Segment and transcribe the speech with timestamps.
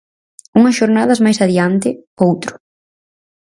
[0.59, 1.89] Unhas xornadas máis adiante,
[2.27, 2.53] outro.